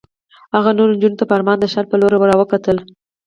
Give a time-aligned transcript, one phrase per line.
[0.55, 2.77] هغه نورو نجونو په ارمان د ښار په لور را وکتل.